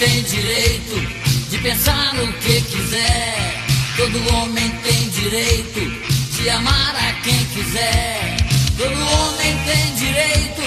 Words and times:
tem 0.00 0.22
direito 0.22 0.96
de 1.50 1.58
pensar 1.58 2.14
no 2.14 2.32
que 2.32 2.58
quiser. 2.62 3.64
Todo 3.98 4.34
homem 4.34 4.70
tem 4.82 5.08
direito 5.10 5.80
de 6.32 6.48
amar 6.48 6.96
a 6.96 7.12
quem 7.22 7.44
quiser. 7.52 8.36
Todo 8.78 8.94
homem 8.94 9.58
tem 9.66 9.94
direito 9.96 10.62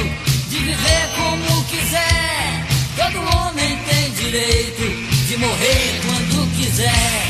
de 0.50 0.58
viver 0.60 1.10
como 1.16 1.64
quiser. 1.64 2.68
Todo 2.96 3.36
homem 3.36 3.76
tem 3.90 4.12
direito 4.12 4.84
de 5.28 5.38
morrer 5.38 6.02
quando 6.06 6.56
quiser. 6.56 7.23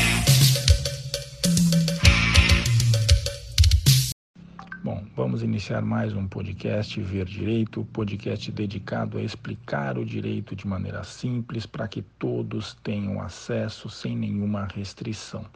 Vamos 5.24 5.42
iniciar 5.42 5.80
mais 5.80 6.12
um 6.12 6.28
podcast 6.28 7.00
Ver 7.00 7.24
Direito, 7.24 7.82
podcast 7.94 8.52
dedicado 8.52 9.16
a 9.16 9.22
explicar 9.22 9.96
o 9.96 10.04
direito 10.04 10.54
de 10.54 10.66
maneira 10.66 11.02
simples 11.02 11.64
para 11.64 11.88
que 11.88 12.02
todos 12.02 12.74
tenham 12.82 13.18
acesso 13.22 13.88
sem 13.88 14.14
nenhuma 14.14 14.66
restrição. 14.66 15.46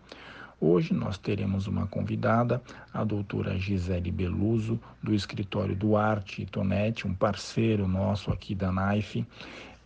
Hoje 0.59 0.95
nós 0.95 1.19
teremos 1.19 1.67
uma 1.67 1.87
convidada, 1.87 2.63
a 2.95 3.05
doutora 3.05 3.59
Gisele 3.59 4.11
Beluso, 4.11 4.81
do 5.03 5.15
escritório 5.15 5.77
Duarte 5.77 6.47
Tonetti, 6.47 7.07
um 7.07 7.13
parceiro 7.13 7.87
nosso 7.87 8.31
aqui 8.31 8.55
da 8.55 8.73
NAIF. 8.73 9.23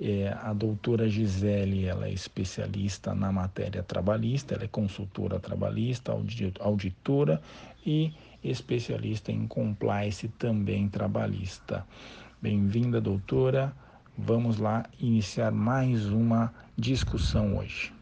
É, 0.01 0.33
a 0.43 0.53
doutora 0.53 1.09
Gisele 1.09 1.87
ela 1.87 2.07
é 2.07 2.13
especialista 2.13 3.17
na 3.17 3.33
matéria 3.33 3.83
trabalhista, 3.83 4.55
ela 4.55 4.63
é 4.63 4.69
consultora 4.69 5.41
trabalhista, 5.41 6.13
auditora 6.61 7.43
e 7.85 8.13
especialista 8.43 9.31
em 9.31 9.47
compliance 9.47 10.29
também 10.29 10.89
trabalhista. 10.89 11.87
Bem-vinda, 12.41 13.01
doutora. 13.01 13.73
Vamos 14.17 14.59
lá 14.59 14.85
iniciar 14.99 15.51
mais 15.53 16.07
uma 16.07 16.53
discussão 16.77 17.57
hoje. 17.57 17.93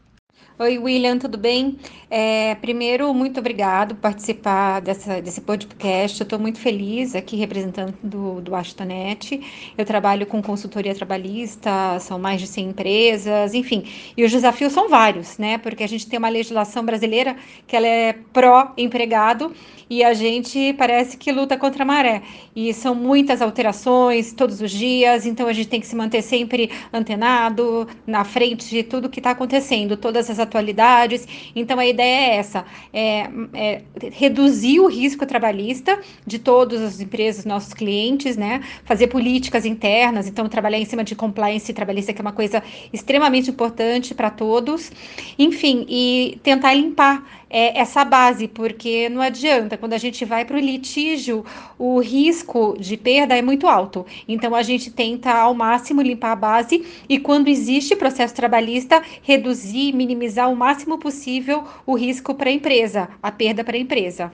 Oi, 0.59 0.78
William, 0.78 1.17
tudo 1.19 1.39
bem? 1.39 1.78
É, 2.11 2.55
primeiro, 2.56 3.14
muito 3.14 3.41
obrigado 3.41 3.95
por 3.95 4.03
participar 4.03 4.81
dessa, 4.81 5.23
desse 5.23 5.41
podcast. 5.41 6.20
Eu 6.20 6.25
estou 6.25 6.39
muito 6.39 6.59
feliz 6.59 7.14
aqui 7.14 7.34
representando 7.36 7.97
do, 8.03 8.42
do 8.42 8.55
Astonet. 8.55 9.41
Eu 9.78 9.86
trabalho 9.86 10.27
com 10.27 10.42
consultoria 10.42 10.95
trabalhista, 10.95 11.98
são 12.01 12.19
mais 12.19 12.42
de 12.42 12.47
100 12.47 12.69
empresas, 12.69 13.55
enfim. 13.55 13.84
E 14.14 14.23
os 14.23 14.31
desafios 14.31 14.75
são 14.75 14.86
vários, 14.86 15.39
né? 15.39 15.56
Porque 15.56 15.83
a 15.83 15.89
gente 15.89 16.06
tem 16.06 16.19
uma 16.19 16.28
legislação 16.28 16.84
brasileira 16.84 17.36
que 17.67 17.75
ela 17.75 17.86
é 17.86 18.12
pró-empregado 18.12 19.55
e 19.89 20.05
a 20.05 20.12
gente 20.12 20.75
parece 20.75 21.17
que 21.17 21.33
luta 21.33 21.56
contra 21.56 21.84
a 21.84 21.86
maré. 21.86 22.23
E 22.55 22.75
são 22.75 22.95
muitas 22.95 23.41
alterações 23.41 24.33
todos 24.33 24.61
os 24.61 24.70
dias, 24.70 25.25
então 25.25 25.47
a 25.47 25.53
gente 25.55 25.69
tem 25.69 25.81
que 25.81 25.86
se 25.86 25.97
manter 25.97 26.23
sempre 26.23 26.70
antenado, 26.92 27.89
na 28.06 28.25
frente 28.25 28.69
de 28.69 28.83
tudo 28.83 29.08
que 29.08 29.20
está 29.20 29.31
acontecendo, 29.31 29.97
todas 29.97 30.19
as 30.28 30.38
atualidades. 30.38 31.26
Então 31.54 31.78
a 31.78 31.86
ideia 31.86 32.32
é 32.32 32.36
essa: 32.36 32.64
é, 32.92 33.28
é 33.54 33.82
reduzir 34.12 34.80
o 34.80 34.88
risco 34.88 35.24
trabalhista 35.24 35.98
de 36.27 36.38
todas 36.38 36.82
as 36.82 37.00
empresas, 37.00 37.44
nossos 37.44 37.72
clientes, 37.72 38.36
né? 38.36 38.60
Fazer 38.84 39.06
políticas 39.06 39.64
internas, 39.64 40.27
então 40.27 40.48
trabalhar 40.48 40.78
em 40.78 40.84
cima 40.84 41.04
de 41.04 41.14
compliance 41.14 41.72
trabalhista, 41.72 42.12
que 42.12 42.20
é 42.20 42.22
uma 42.22 42.32
coisa 42.32 42.62
extremamente 42.92 43.50
importante 43.50 44.14
para 44.14 44.30
todos. 44.30 44.90
Enfim, 45.38 45.86
e 45.88 46.38
tentar 46.42 46.74
limpar 46.74 47.39
é, 47.50 47.78
essa 47.78 48.04
base, 48.04 48.46
porque 48.46 49.08
não 49.08 49.20
adianta, 49.20 49.76
quando 49.76 49.92
a 49.92 49.98
gente 49.98 50.24
vai 50.24 50.44
para 50.44 50.56
o 50.56 50.60
litígio, 50.60 51.44
o 51.76 52.00
risco 52.00 52.76
de 52.78 52.96
perda 52.96 53.36
é 53.36 53.42
muito 53.42 53.66
alto. 53.66 54.06
Então 54.28 54.54
a 54.54 54.62
gente 54.62 54.90
tenta 54.90 55.32
ao 55.32 55.52
máximo 55.52 56.00
limpar 56.00 56.32
a 56.32 56.36
base 56.36 56.86
e 57.08 57.18
quando 57.18 57.48
existe 57.48 57.96
processo 57.96 58.34
trabalhista, 58.34 59.02
reduzir, 59.22 59.92
minimizar 59.92 60.48
o 60.48 60.56
máximo 60.56 60.98
possível 60.98 61.66
o 61.84 61.96
risco 61.96 62.34
para 62.34 62.48
a 62.48 62.52
empresa, 62.52 63.08
a 63.20 63.33
perda 63.33 63.64
para 63.64 63.77
a 63.77 63.80
empresa. 63.80 64.33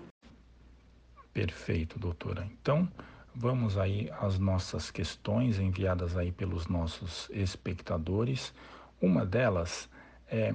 Perfeito, 1.32 1.98
doutora. 1.98 2.46
Então, 2.60 2.88
vamos 3.34 3.78
aí 3.78 4.10
às 4.20 4.38
nossas 4.38 4.90
questões 4.90 5.58
enviadas 5.58 6.16
aí 6.16 6.32
pelos 6.32 6.66
nossos 6.66 7.28
espectadores. 7.30 8.52
Uma 9.00 9.24
delas 9.24 9.88
é 10.28 10.54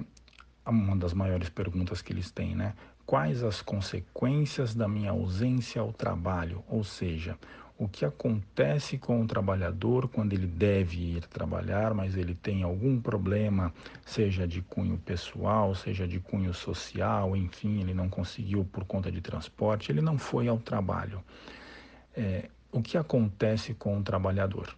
uma 0.70 0.96
das 0.96 1.12
maiores 1.12 1.48
perguntas 1.48 2.00
que 2.00 2.12
eles 2.12 2.30
têm, 2.30 2.54
né? 2.54 2.74
Quais 3.04 3.42
as 3.42 3.60
consequências 3.60 4.74
da 4.74 4.86
minha 4.86 5.10
ausência 5.10 5.80
ao 5.80 5.92
trabalho? 5.92 6.62
Ou 6.68 6.84
seja, 6.84 7.36
o 7.76 7.88
que 7.88 8.04
acontece 8.04 8.96
com 8.96 9.20
o 9.20 9.26
trabalhador 9.26 10.08
quando 10.08 10.32
ele 10.32 10.46
deve 10.46 11.16
ir 11.16 11.26
trabalhar, 11.26 11.92
mas 11.92 12.16
ele 12.16 12.34
tem 12.34 12.62
algum 12.62 13.00
problema, 13.00 13.74
seja 14.06 14.46
de 14.46 14.62
cunho 14.62 14.96
pessoal, 14.98 15.74
seja 15.74 16.06
de 16.06 16.20
cunho 16.20 16.54
social, 16.54 17.36
enfim, 17.36 17.80
ele 17.80 17.92
não 17.92 18.08
conseguiu 18.08 18.64
por 18.64 18.84
conta 18.84 19.10
de 19.10 19.20
transporte, 19.20 19.90
ele 19.90 20.00
não 20.00 20.16
foi 20.16 20.46
ao 20.46 20.58
trabalho. 20.58 21.24
É, 22.16 22.48
o 22.70 22.80
que 22.80 22.96
acontece 22.96 23.74
com 23.74 23.98
o 23.98 24.02
trabalhador? 24.02 24.76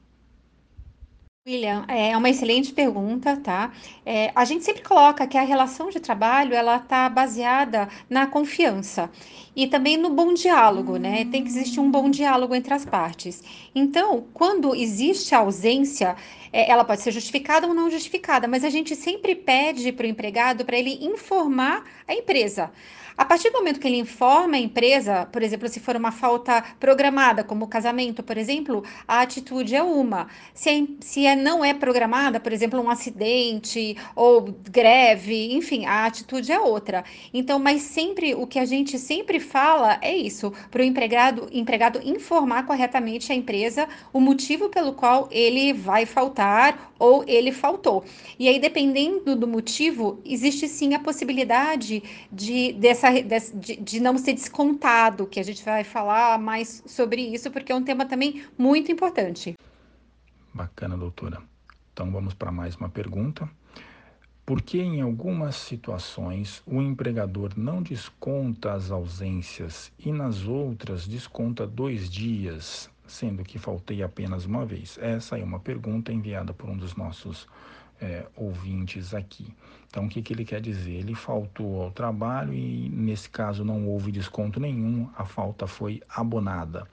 William, 1.47 1.85
é 1.89 2.17
uma 2.17 2.31
excelente 2.31 2.73
pergunta, 2.73 3.37
tá? 3.37 3.71
É, 4.07 4.33
a 4.35 4.47
gente 4.47 4.65
sempre 4.65 4.83
coloca 4.83 5.27
que 5.27 5.37
a 5.37 5.43
relação 5.43 5.91
de 5.91 6.01
trabalho 6.01 6.55
ela 6.55 6.77
está 6.77 7.07
baseada 7.07 7.87
na 8.09 8.27
confiança 8.27 9.11
e 9.55 9.67
também 9.67 9.99
no 9.99 10.09
bom 10.09 10.33
diálogo, 10.33 10.97
né? 10.97 11.27
Tem 11.27 11.43
que 11.43 11.51
existir 11.51 11.81
um 11.81 11.91
bom 11.91 12.09
diálogo 12.09 12.55
entre 12.55 12.73
as 12.73 12.87
partes. 12.87 13.43
Então, 13.75 14.27
quando 14.33 14.75
existe 14.75 15.35
a 15.35 15.41
ausência, 15.41 16.17
é, 16.51 16.71
ela 16.71 16.83
pode 16.83 17.03
ser 17.03 17.13
justificada 17.13 17.67
ou 17.67 17.75
não 17.75 17.91
justificada, 17.91 18.49
mas 18.49 18.65
a 18.65 18.71
gente 18.71 18.97
sempre 18.97 19.35
pede 19.35 19.93
para 19.93 20.07
o 20.07 20.09
empregado 20.09 20.65
para 20.65 20.79
ele 20.79 21.05
informar 21.05 21.85
a 22.09 22.15
empresa. 22.15 22.73
A 23.17 23.25
partir 23.25 23.51
do 23.51 23.59
momento 23.59 23.79
que 23.79 23.87
ele 23.87 23.99
informa 23.99 24.57
a 24.57 24.61
empresa, 24.61 25.27
por 25.27 25.41
exemplo, 25.41 25.69
se 25.69 25.79
for 25.79 25.95
uma 25.95 26.11
falta 26.11 26.65
programada, 26.81 27.45
como 27.45 27.65
o 27.65 27.69
casamento, 27.69 28.25
por 28.25 28.37
exemplo, 28.37 28.83
a 29.07 29.21
atitude 29.21 29.75
é 29.77 29.83
uma. 29.83 30.27
Se, 30.53 30.69
é, 30.69 30.87
se 31.01 31.25
é, 31.25 31.37
não 31.37 31.65
é 31.65 31.73
programada, 31.73 32.41
por 32.41 32.53
exemplo, 32.53 32.81
um 32.81 32.91
acidente 32.91 33.97
ou 34.17 34.43
greve, 34.69 35.53
enfim, 35.55 35.87
a 35.87 36.07
atitude 36.07 36.51
é 36.51 36.59
outra. 36.59 37.05
Então, 37.33 37.59
mas 37.61 37.83
sempre 37.83 38.35
o 38.35 38.49
que 38.49 38.59
a 38.59 38.65
gente 38.65 38.99
sempre 38.99 39.39
fala 39.39 39.97
é 40.03 40.15
isso, 40.17 40.53
para 40.71 40.83
o 40.83 40.85
empregado, 40.85 41.49
empregado 41.53 42.01
informar 42.03 42.67
corretamente 42.67 43.31
a 43.31 43.35
empresa 43.35 43.89
o 44.13 44.21
motivo 44.21 44.69
pelo 44.69 44.93
qual 44.93 45.29
ele 45.31 45.73
vai 45.73 46.05
faltar 46.05 46.93
ou 46.99 47.25
ele 47.29 47.53
faltou. 47.53 48.05
E 48.39 48.49
aí, 48.49 48.59
dependendo 48.59 49.37
do 49.37 49.47
motivo, 49.47 50.21
existe 50.25 50.67
sim 50.67 50.95
a 50.95 50.99
possibilidade 50.99 52.03
de 52.33 52.73
dessa 52.73 53.04
dessa, 53.25 53.57
de, 53.57 53.77
de 53.77 54.01
não 54.01 54.17
ser 54.19 54.35
descontado, 54.35 55.27
que 55.27 55.41
a 55.41 55.43
gente 55.43 55.65
vai 55.65 55.85
falar 55.85 56.39
mais 56.39 56.83
sobre 56.87 57.21
isso, 57.21 57.51
porque 57.51 57.73
é 57.73 57.75
um 57.75 57.83
tema 57.83 58.07
também 58.07 58.45
muito 58.57 58.91
importante. 58.91 59.55
Bacana, 60.53 60.97
doutora. 60.97 61.43
Então 61.93 62.11
vamos 62.11 62.35
para 62.35 62.51
mais 62.51 62.77
uma 62.77 62.89
pergunta. 62.89 63.49
Por 64.47 64.61
que 64.61 64.79
em 64.79 65.01
algumas 65.01 65.57
situações 65.57 66.63
o 66.67 66.83
empregador 66.83 67.53
não 67.57 67.83
desconta 67.83 68.75
as 68.75 68.91
ausências 68.91 69.91
e 69.99 70.13
nas 70.13 70.47
outras 70.47 71.07
desconta 71.07 71.67
dois 71.67 72.11
dias, 72.11 72.91
sendo 73.07 73.43
que 73.43 73.59
faltei 73.59 74.03
apenas 74.03 74.45
uma 74.45 74.67
vez? 74.67 74.99
Essa 75.01 75.39
é 75.39 75.43
uma 75.43 75.61
pergunta 75.61 76.13
enviada 76.13 76.53
por 76.53 76.69
um 76.69 76.77
dos 76.77 76.95
nossos 76.95 77.47
é, 78.01 78.27
ouvintes 78.37 79.15
aqui. 79.15 79.47
Então, 79.89 80.07
o 80.07 80.09
que, 80.09 80.21
que 80.23 80.33
ele 80.33 80.45
quer 80.45 80.61
dizer? 80.61 80.93
Ele 80.93 81.15
faltou 81.15 81.83
ao 81.83 81.91
trabalho 81.91 82.53
e, 82.53 82.89
nesse 82.89 83.31
caso, 83.31 83.65
não 83.65 83.87
houve 83.87 84.11
desconto 84.11 84.59
nenhum, 84.59 85.09
a 85.17 85.25
falta 85.25 85.67
foi 85.67 86.03
abonada. 86.09 86.87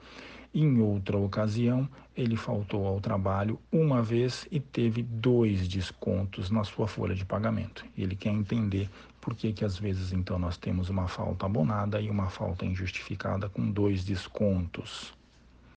Em 0.54 0.80
outra 0.80 1.16
ocasião, 1.16 1.88
ele 2.16 2.36
faltou 2.36 2.86
ao 2.86 3.00
trabalho 3.00 3.58
uma 3.72 4.02
vez 4.02 4.46
e 4.50 4.60
teve 4.60 5.02
dois 5.02 5.66
descontos 5.66 6.50
na 6.50 6.62
sua 6.62 6.86
folha 6.86 7.14
de 7.14 7.24
pagamento. 7.24 7.84
Ele 7.96 8.14
quer 8.14 8.30
entender 8.30 8.88
por 9.18 9.34
que, 9.34 9.52
que 9.52 9.64
às 9.64 9.78
vezes 9.78 10.12
então 10.12 10.38
nós 10.38 10.58
temos 10.58 10.90
uma 10.90 11.08
falta 11.08 11.46
abonada 11.46 12.00
e 12.00 12.10
uma 12.10 12.28
falta 12.28 12.66
injustificada 12.66 13.48
com 13.48 13.70
dois 13.70 14.04
descontos. 14.04 15.14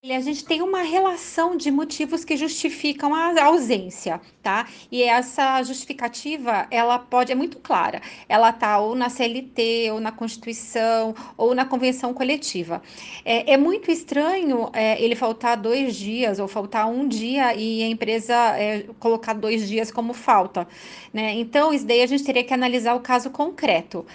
A 0.07 0.19
gente 0.19 0.45
tem 0.45 0.61
uma 0.61 0.83
relação 0.83 1.57
de 1.57 1.71
motivos 1.71 2.23
que 2.23 2.37
justificam 2.37 3.15
a 3.15 3.43
ausência, 3.43 4.21
tá? 4.43 4.67
E 4.91 5.01
essa 5.01 5.63
justificativa, 5.63 6.67
ela 6.69 6.99
pode, 6.99 7.31
é 7.31 7.35
muito 7.35 7.57
clara. 7.57 7.99
Ela 8.29 8.53
tá 8.53 8.77
ou 8.77 8.93
na 8.93 9.09
CLT, 9.09 9.89
ou 9.91 9.99
na 9.99 10.11
Constituição, 10.11 11.15
ou 11.35 11.55
na 11.55 11.65
Convenção 11.65 12.13
Coletiva. 12.13 12.83
É, 13.25 13.53
é 13.53 13.57
muito 13.57 13.89
estranho 13.89 14.69
é, 14.73 15.01
ele 15.01 15.15
faltar 15.15 15.57
dois 15.57 15.95
dias, 15.95 16.37
ou 16.37 16.47
faltar 16.47 16.87
um 16.87 17.07
dia, 17.07 17.55
e 17.55 17.81
a 17.81 17.87
empresa 17.87 18.35
é, 18.59 18.85
colocar 18.99 19.33
dois 19.33 19.67
dias 19.67 19.89
como 19.89 20.13
falta, 20.13 20.67
né? 21.11 21.33
Então, 21.33 21.73
isso 21.73 21.85
daí 21.85 22.03
a 22.03 22.07
gente 22.07 22.23
teria 22.23 22.43
que 22.43 22.53
analisar 22.53 22.93
o 22.93 22.99
caso 22.99 23.31
concreto. 23.31 24.05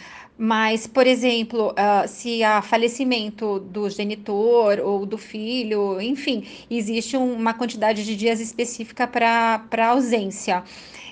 Mas, 0.42 0.87
por 0.87 1.06
exemplo, 1.06 1.72
uh, 1.72 2.08
se 2.08 2.42
há 2.42 2.62
falecimento 2.62 3.60
do 3.60 3.90
genitor 3.90 4.81
ou 4.82 5.04
do 5.04 5.19
filho, 5.19 6.00
enfim, 6.00 6.46
existe 6.70 7.14
uma 7.14 7.52
quantidade 7.52 8.02
de 8.02 8.16
dias 8.16 8.40
específica 8.40 9.06
para 9.06 9.88
ausência. 9.88 10.64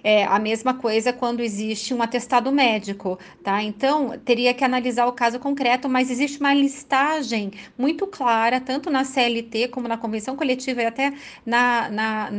É 0.02 0.24
a 0.24 0.38
mesma 0.38 0.72
coisa 0.72 1.12
quando 1.12 1.40
existe 1.40 1.92
um 1.92 2.00
atestado 2.00 2.50
médico, 2.50 3.18
tá? 3.44 3.62
Então, 3.62 4.18
teria 4.24 4.54
que 4.54 4.64
analisar 4.64 5.04
o 5.04 5.12
caso 5.12 5.38
concreto, 5.38 5.90
mas 5.90 6.10
existe 6.10 6.40
uma 6.40 6.54
listagem 6.54 7.50
muito 7.76 8.06
clara, 8.06 8.58
tanto 8.58 8.88
na 8.88 9.04
CLT 9.04 9.68
como 9.68 9.86
na 9.86 9.98
Convenção 9.98 10.36
Coletiva 10.36 10.82
e 10.82 10.86
até 10.86 11.12
na, 11.44 11.90
na, 11.90 12.30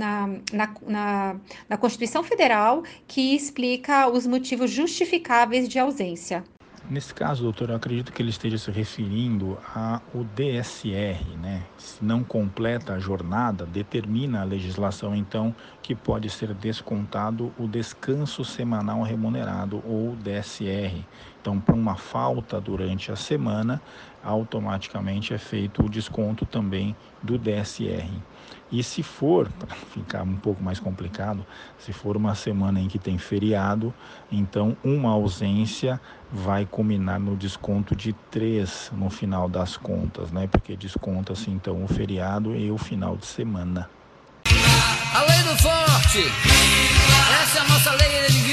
na, 0.51 1.35
na, 1.69 1.77
Constituição 1.77 2.23
Federal, 2.23 2.81
que 3.07 3.35
explica 3.35 4.09
os 4.09 4.25
motivos 4.25 4.71
justificáveis 4.71 5.69
de 5.69 5.77
ausência. 5.77 6.43
Nesse 6.89 7.13
caso, 7.13 7.43
doutor, 7.43 7.69
eu 7.69 7.75
acredito 7.75 8.11
que 8.11 8.19
ele 8.19 8.31
esteja 8.31 8.57
se 8.57 8.71
referindo 8.71 9.59
ao 9.75 10.23
DSR, 10.23 11.37
né? 11.37 11.69
Se 11.77 12.03
não 12.03 12.23
completa 12.23 12.93
a 12.93 12.99
jornada, 12.99 13.63
determina 13.63 14.41
a 14.41 14.43
legislação, 14.43 15.15
então, 15.15 15.55
que 15.83 15.95
pode 15.95 16.31
ser 16.31 16.51
descontado 16.55 17.53
o 17.55 17.67
descanso 17.67 18.43
semanal 18.43 19.03
remunerado, 19.03 19.79
ou 19.85 20.15
DSR. 20.15 21.05
Então, 21.41 21.59
por 21.59 21.73
uma 21.73 21.95
falta 21.95 22.59
durante 22.59 23.11
a 23.11 23.15
semana, 23.15 23.81
automaticamente 24.23 25.33
é 25.33 25.37
feito 25.37 25.85
o 25.85 25.89
desconto 25.89 26.45
também 26.45 26.95
do 27.23 27.37
DSR. 27.37 28.09
E 28.71 28.83
se 28.83 29.01
for, 29.01 29.49
para 29.57 29.75
ficar 29.75 30.23
um 30.23 30.35
pouco 30.35 30.61
mais 30.61 30.79
complicado, 30.79 31.45
se 31.77 31.93
for 31.93 32.17
uma 32.17 32.35
semana 32.35 32.79
em 32.79 32.87
que 32.87 32.99
tem 32.99 33.17
feriado, 33.17 33.93
então 34.31 34.75
uma 34.83 35.11
ausência 35.11 35.99
vai 36.31 36.65
culminar 36.65 37.19
no 37.19 37.35
desconto 37.35 37.95
de 37.95 38.13
três 38.29 38.91
no 38.93 39.09
final 39.09 39.47
das 39.49 39.77
contas, 39.77 40.31
né? 40.31 40.47
Porque 40.47 40.75
desconta-se 40.75 41.49
então 41.49 41.83
o 41.83 41.87
feriado 41.87 42.55
e 42.55 42.69
o 42.69 42.77
final 42.77 43.15
de 43.15 43.25
semana. 43.25 43.89
A 45.13 45.21
lei 45.21 45.43
do 45.43 45.57
forte, 45.57 46.19
essa 47.41 47.57
é 47.57 47.61
a 47.61 47.67
nossa 47.67 47.91
lei 47.91 48.09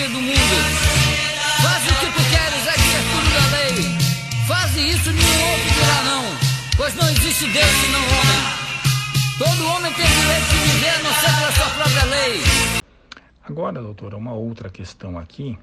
do 0.08 0.20
mundo. 0.20 0.36
Faz 1.62 1.84
o 1.84 1.94
que 2.00 2.06
tu 2.12 2.30
queres, 2.30 2.45
Faz 4.76 4.94
isso 4.94 5.10
nenhum 5.10 5.52
outro 5.52 5.74
dirá 5.74 6.02
não, 6.04 6.22
pois 6.76 6.94
não 6.96 7.08
existe 7.08 7.46
Deus 7.46 7.64
senão 7.64 7.98
homem. 7.98 9.38
Todo 9.38 9.68
homem 9.70 9.90
tem 9.94 10.04
direito 10.04 10.48
de 10.50 10.58
viver 10.70 11.02
não 11.02 11.14
ser 11.14 11.34
pela 11.34 11.52
sua 11.52 11.70
própria 11.70 12.04
lei. 12.04 12.40
Agora, 13.42 13.80
doutora, 13.80 14.18
uma 14.18 14.34
outra 14.34 14.68
questão 14.68 15.18
aqui, 15.18 15.58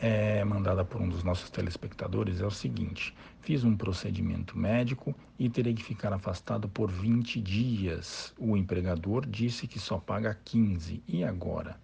é, 0.00 0.42
mandada 0.42 0.84
por 0.84 1.00
um 1.00 1.08
dos 1.08 1.22
nossos 1.22 1.48
telespectadores, 1.48 2.40
é 2.40 2.44
o 2.44 2.50
seguinte: 2.50 3.14
fiz 3.40 3.62
um 3.62 3.76
procedimento 3.76 4.58
médico 4.58 5.14
e 5.38 5.48
terei 5.48 5.72
que 5.72 5.84
ficar 5.84 6.12
afastado 6.12 6.68
por 6.68 6.90
20 6.90 7.40
dias. 7.40 8.34
O 8.36 8.56
empregador 8.56 9.24
disse 9.24 9.68
que 9.68 9.78
só 9.78 9.98
paga 9.98 10.36
15. 10.44 11.00
E 11.06 11.22
agora? 11.22 11.76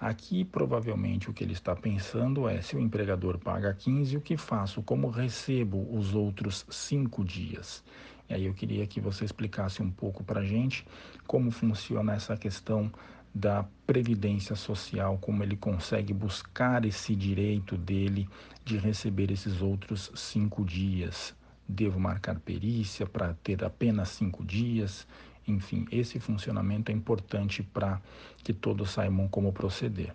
Aqui, 0.00 0.44
provavelmente, 0.44 1.28
o 1.28 1.32
que 1.32 1.42
ele 1.42 1.54
está 1.54 1.74
pensando 1.74 2.48
é: 2.48 2.62
se 2.62 2.76
o 2.76 2.80
empregador 2.80 3.36
paga 3.36 3.74
15, 3.74 4.16
o 4.16 4.20
que 4.20 4.36
faço? 4.36 4.80
Como 4.80 5.10
recebo 5.10 5.88
os 5.92 6.14
outros 6.14 6.64
cinco 6.70 7.24
dias? 7.24 7.82
E 8.28 8.34
aí 8.34 8.44
eu 8.44 8.54
queria 8.54 8.86
que 8.86 9.00
você 9.00 9.24
explicasse 9.24 9.82
um 9.82 9.90
pouco 9.90 10.22
para 10.22 10.40
a 10.40 10.44
gente 10.44 10.86
como 11.26 11.50
funciona 11.50 12.14
essa 12.14 12.36
questão 12.36 12.92
da 13.34 13.64
previdência 13.86 14.54
social, 14.54 15.18
como 15.18 15.42
ele 15.42 15.56
consegue 15.56 16.12
buscar 16.12 16.84
esse 16.84 17.16
direito 17.16 17.76
dele 17.76 18.28
de 18.64 18.76
receber 18.76 19.30
esses 19.32 19.60
outros 19.60 20.12
cinco 20.14 20.64
dias. 20.64 21.34
Devo 21.68 21.98
marcar 21.98 22.38
perícia 22.38 23.06
para 23.06 23.34
ter 23.42 23.64
apenas 23.64 24.10
cinco 24.10 24.44
dias? 24.44 25.06
Enfim, 25.50 25.86
esse 25.90 26.18
funcionamento 26.18 26.90
é 26.90 26.94
importante 26.94 27.62
para 27.62 28.00
que 28.44 28.52
todos 28.52 28.90
saibam 28.90 29.28
como 29.28 29.52
proceder. 29.52 30.14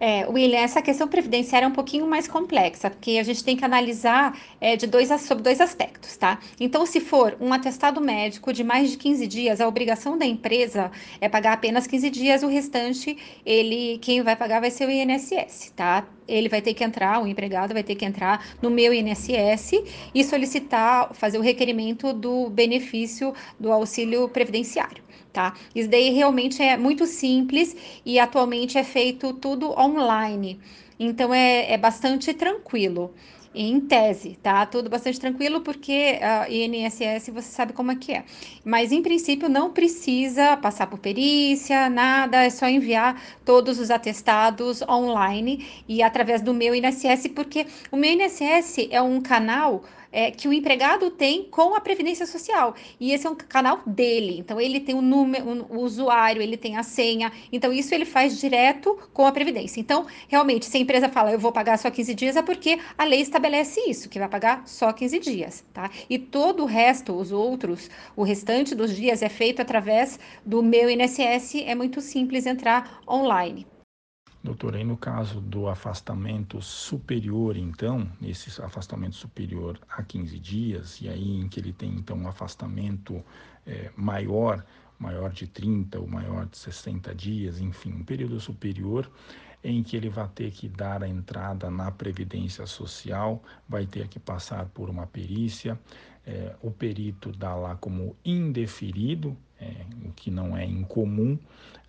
É, 0.00 0.26
William, 0.28 0.58
essa 0.58 0.82
questão 0.82 1.06
previdenciária 1.06 1.64
é 1.66 1.68
um 1.68 1.72
pouquinho 1.72 2.06
mais 2.06 2.26
complexa, 2.26 2.90
porque 2.90 3.12
a 3.12 3.22
gente 3.22 3.44
tem 3.44 3.56
que 3.56 3.64
analisar 3.64 4.38
é, 4.60 4.76
de 4.76 4.86
dois, 4.86 5.08
sobre 5.22 5.42
dois 5.42 5.60
aspectos, 5.60 6.16
tá? 6.16 6.38
Então, 6.58 6.84
se 6.84 7.00
for 7.00 7.36
um 7.40 7.52
atestado 7.52 8.00
médico 8.00 8.52
de 8.52 8.64
mais 8.64 8.90
de 8.90 8.96
15 8.96 9.26
dias, 9.26 9.60
a 9.60 9.68
obrigação 9.68 10.18
da 10.18 10.26
empresa 10.26 10.90
é 11.20 11.28
pagar 11.28 11.52
apenas 11.52 11.86
15 11.86 12.10
dias, 12.10 12.42
o 12.42 12.48
restante, 12.48 13.16
ele, 13.46 13.98
quem 13.98 14.22
vai 14.22 14.36
pagar 14.36 14.60
vai 14.60 14.70
ser 14.70 14.86
o 14.86 14.90
INSS, 14.90 15.72
tá? 15.74 16.06
Ele 16.26 16.48
vai 16.48 16.62
ter 16.62 16.74
que 16.74 16.84
entrar, 16.84 17.22
o 17.22 17.26
empregado 17.26 17.72
vai 17.72 17.82
ter 17.82 17.94
que 17.94 18.04
entrar 18.04 18.46
no 18.62 18.70
meu 18.70 18.92
INSS 18.92 19.72
e 20.14 20.24
solicitar, 20.24 21.12
fazer 21.14 21.38
o 21.38 21.42
requerimento 21.42 22.12
do 22.12 22.48
benefício 22.50 23.34
do 23.58 23.72
auxílio 23.72 24.28
previdenciário 24.28 25.04
tá? 25.34 25.52
Isso 25.74 25.90
daí 25.90 26.10
realmente 26.10 26.62
é 26.62 26.76
muito 26.76 27.04
simples 27.06 27.76
e 28.06 28.20
atualmente 28.20 28.78
é 28.78 28.84
feito 28.84 29.34
tudo 29.34 29.72
online. 29.72 30.60
Então 30.98 31.32
é, 31.34 31.72
é 31.72 31.78
bastante 31.78 32.32
tranquilo. 32.34 33.14
Em 33.56 33.78
tese, 33.80 34.36
tá? 34.42 34.66
Tudo 34.66 34.90
bastante 34.90 35.20
tranquilo, 35.20 35.60
porque 35.60 36.18
a 36.20 36.50
INSS 36.50 37.28
você 37.32 37.52
sabe 37.52 37.72
como 37.72 37.92
é 37.92 37.94
que 37.94 38.12
é. 38.12 38.24
Mas 38.64 38.90
em 38.90 39.00
princípio 39.00 39.48
não 39.48 39.70
precisa 39.70 40.56
passar 40.56 40.88
por 40.88 40.98
perícia, 40.98 41.88
nada, 41.88 42.42
é 42.42 42.50
só 42.50 42.66
enviar 42.66 43.22
todos 43.44 43.78
os 43.78 43.92
atestados 43.92 44.82
online 44.82 45.64
e 45.86 46.02
através 46.02 46.42
do 46.42 46.52
meu 46.52 46.74
INSS, 46.74 47.28
porque 47.28 47.64
o 47.92 47.96
meu 47.96 48.10
INSS 48.10 48.88
é 48.90 49.00
um 49.00 49.20
canal 49.20 49.84
é, 50.14 50.30
que 50.30 50.46
o 50.46 50.52
empregado 50.52 51.10
tem 51.10 51.42
com 51.42 51.74
a 51.74 51.80
Previdência 51.80 52.24
Social. 52.24 52.76
E 53.00 53.12
esse 53.12 53.26
é 53.26 53.30
um 53.30 53.34
canal 53.34 53.80
dele. 53.84 54.38
Então, 54.38 54.60
ele 54.60 54.78
tem 54.78 54.94
o 54.94 55.02
número, 55.02 55.66
o 55.68 55.80
usuário, 55.80 56.40
ele 56.40 56.56
tem 56.56 56.76
a 56.76 56.84
senha. 56.84 57.32
Então, 57.52 57.72
isso 57.72 57.92
ele 57.92 58.04
faz 58.04 58.38
direto 58.38 58.96
com 59.12 59.26
a 59.26 59.32
Previdência. 59.32 59.80
Então, 59.80 60.06
realmente, 60.28 60.66
se 60.66 60.76
a 60.76 60.80
empresa 60.80 61.08
fala, 61.08 61.32
eu 61.32 61.38
vou 61.38 61.50
pagar 61.50 61.76
só 61.76 61.90
15 61.90 62.14
dias, 62.14 62.36
é 62.36 62.42
porque 62.42 62.78
a 62.96 63.02
lei 63.02 63.20
estabelece 63.20 63.80
isso, 63.90 64.08
que 64.08 64.20
vai 64.20 64.28
pagar 64.28 64.62
só 64.66 64.92
15 64.92 65.18
dias, 65.18 65.64
tá? 65.72 65.90
E 66.08 66.16
todo 66.16 66.62
o 66.62 66.66
resto, 66.66 67.12
os 67.12 67.32
outros, 67.32 67.90
o 68.14 68.22
restante 68.22 68.72
dos 68.72 68.94
dias 68.94 69.20
é 69.20 69.28
feito 69.28 69.60
através 69.60 70.20
do 70.46 70.62
meu 70.62 70.88
INSS. 70.88 71.56
É 71.66 71.74
muito 71.74 72.00
simples 72.00 72.46
entrar 72.46 73.00
online. 73.08 73.66
Doutor, 74.44 74.76
aí 74.76 74.84
no 74.84 74.98
caso 74.98 75.40
do 75.40 75.68
afastamento 75.68 76.60
superior, 76.60 77.56
então, 77.56 78.06
esse 78.20 78.60
afastamento 78.60 79.16
superior 79.16 79.80
a 79.88 80.02
15 80.02 80.38
dias, 80.38 81.00
e 81.00 81.08
aí 81.08 81.40
em 81.40 81.48
que 81.48 81.58
ele 81.58 81.72
tem 81.72 81.88
então 81.94 82.14
um 82.18 82.28
afastamento 82.28 83.24
é, 83.66 83.90
maior, 83.96 84.62
maior 84.98 85.32
de 85.32 85.46
30 85.46 85.98
ou 85.98 86.06
maior 86.06 86.44
de 86.44 86.58
60 86.58 87.14
dias, 87.14 87.58
enfim, 87.58 87.94
um 87.94 88.04
período 88.04 88.38
superior 88.38 89.10
em 89.64 89.82
que 89.82 89.96
ele 89.96 90.10
vai 90.10 90.28
ter 90.28 90.50
que 90.50 90.68
dar 90.68 91.02
a 91.02 91.08
entrada 91.08 91.70
na 91.70 91.90
Previdência 91.90 92.66
Social, 92.66 93.42
vai 93.66 93.86
ter 93.86 94.06
que 94.08 94.20
passar 94.20 94.66
por 94.66 94.90
uma 94.90 95.06
perícia, 95.06 95.80
é, 96.26 96.54
o 96.62 96.70
perito 96.70 97.32
dá 97.32 97.54
lá 97.54 97.74
como 97.74 98.14
indeferido, 98.22 99.34
é, 99.58 99.86
o 100.04 100.12
que 100.12 100.30
não 100.30 100.54
é 100.54 100.64
incomum, 100.66 101.38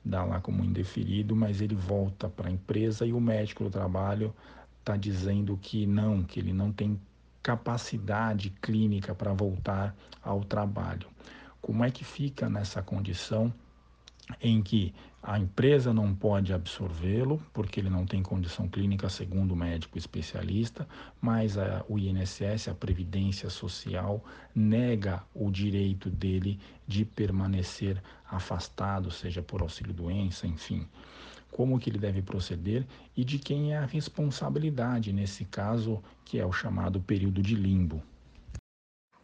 dá 0.04 0.24
lá 0.24 0.40
como 0.40 0.64
indeferido, 0.64 1.36
mas 1.36 1.60
ele 1.60 1.76
volta 1.76 2.30
para 2.30 2.48
a 2.48 2.52
empresa 2.52 3.06
e 3.06 3.12
o 3.12 3.20
médico 3.20 3.66
do 3.66 3.70
trabalho 3.70 4.34
está 4.80 4.96
dizendo 4.96 5.58
que 5.62 5.86
não, 5.86 6.24
que 6.24 6.40
ele 6.40 6.54
não 6.54 6.72
tem 6.72 7.00
capacidade 7.44 8.50
clínica 8.62 9.14
para 9.14 9.34
voltar 9.34 9.96
ao 10.24 10.44
trabalho. 10.44 11.08
Como 11.62 11.84
é 11.84 11.92
que 11.92 12.04
fica 12.04 12.50
nessa 12.50 12.82
condição 12.82 13.54
em 14.42 14.62
que 14.62 14.94
a 15.22 15.40
empresa 15.40 15.92
não 15.92 16.14
pode 16.14 16.54
absorvê-lo, 16.54 17.42
porque 17.52 17.80
ele 17.80 17.90
não 17.90 18.06
tem 18.06 18.22
condição 18.22 18.68
clínica, 18.68 19.10
segundo 19.10 19.54
o 19.54 19.56
médico 19.56 19.98
especialista, 19.98 20.88
mas 21.20 21.58
a, 21.58 21.84
o 21.90 21.98
INSS, 21.98 22.68
a 22.68 22.76
Previdência 22.76 23.50
Social, 23.50 24.24
nega 24.54 25.24
o 25.34 25.50
direito 25.50 26.12
dele 26.12 26.60
de 26.88 27.04
permanecer 27.04 28.02
afastado, 28.30 29.10
seja 29.10 29.42
por 29.42 29.62
auxílio-doença, 29.62 30.46
enfim. 30.46 30.88
Como 31.52 31.80
que 31.80 31.90
ele 31.90 31.98
deve 31.98 32.22
proceder 32.22 32.86
e 33.18 33.24
de 33.24 33.40
quem 33.40 33.74
é 33.74 33.78
a 33.78 33.86
responsabilidade 33.86 35.12
nesse 35.12 35.46
caso, 35.46 36.04
que 36.24 36.38
é 36.40 36.46
o 36.46 36.52
chamado 36.52 37.02
período 37.02 37.42
de 37.42 37.56
limbo. 37.56 38.04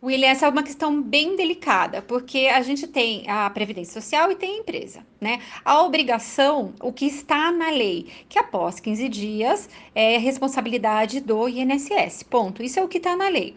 William, 0.03 0.29
essa 0.29 0.47
é 0.47 0.49
uma 0.49 0.63
questão 0.63 0.99
bem 0.99 1.35
delicada, 1.35 2.01
porque 2.01 2.47
a 2.47 2.59
gente 2.63 2.87
tem 2.87 3.29
a 3.29 3.47
Previdência 3.51 4.01
Social 4.01 4.31
e 4.31 4.35
tem 4.35 4.55
a 4.55 4.57
empresa, 4.57 5.05
né? 5.19 5.39
A 5.63 5.83
obrigação, 5.83 6.73
o 6.81 6.91
que 6.91 7.05
está 7.05 7.51
na 7.51 7.69
lei, 7.69 8.07
que 8.27 8.39
após 8.39 8.79
15 8.79 9.07
dias 9.07 9.69
é 9.93 10.17
responsabilidade 10.17 11.19
do 11.19 11.47
INSS, 11.47 12.23
ponto. 12.23 12.63
Isso 12.63 12.79
é 12.79 12.83
o 12.83 12.87
que 12.87 12.97
está 12.97 13.15
na 13.15 13.29
lei. 13.29 13.53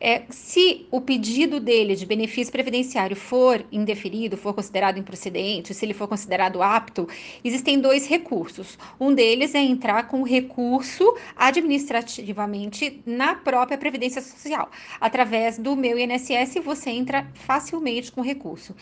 É, 0.00 0.22
se 0.30 0.86
o 0.90 1.00
pedido 1.00 1.58
dele 1.58 1.96
de 1.96 2.06
benefício 2.06 2.52
previdenciário 2.52 3.16
for 3.16 3.64
indeferido, 3.72 4.36
for 4.36 4.54
considerado 4.54 4.98
improcedente, 4.98 5.74
se 5.74 5.84
ele 5.84 5.92
for 5.92 6.06
considerado 6.06 6.62
apto, 6.62 7.08
existem 7.42 7.80
dois 7.80 8.06
recursos. 8.06 8.78
Um 9.00 9.12
deles 9.12 9.54
é 9.54 9.58
entrar 9.58 10.06
com 10.06 10.22
recurso 10.22 11.16
administrativamente 11.36 13.02
na 13.04 13.34
própria 13.34 13.76
Previdência 13.76 14.22
Social. 14.22 14.70
Através 15.00 15.58
do 15.58 15.74
meu 15.74 15.98
INSS, 15.98 16.56
você 16.64 16.90
entra 16.90 17.26
facilmente 17.34 18.12
com 18.12 18.20
recurso. 18.20 18.76